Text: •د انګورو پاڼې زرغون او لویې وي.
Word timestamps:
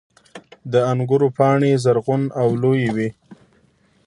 •د 0.71 0.73
انګورو 0.91 1.27
پاڼې 1.37 1.71
زرغون 1.83 2.23
او 2.41 2.47
لویې 2.61 2.89
وي. 2.95 3.09